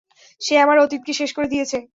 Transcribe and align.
সে 0.41 0.53
আমার 0.57 0.77
অতীতকে 0.77 1.13
শেষ 1.13 1.29
করে 1.33 1.47
দিয়েছে। 1.47 1.77